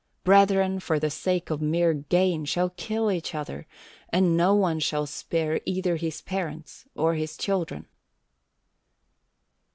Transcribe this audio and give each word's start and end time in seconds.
Brethren 0.23 0.79
for 0.79 0.97
the 0.97 1.11
sake 1.11 1.51
of 1.51 1.61
mere 1.61 1.93
gain 1.93 2.43
shall 2.45 2.71
kill 2.71 3.11
each 3.11 3.35
other, 3.35 3.67
and 4.09 4.35
no 4.35 4.55
one 4.55 4.79
shall 4.79 5.05
spare 5.05 5.61
either 5.63 5.95
his 5.97 6.21
parents 6.23 6.85
or 6.95 7.13
his 7.13 7.37
children. 7.37 7.85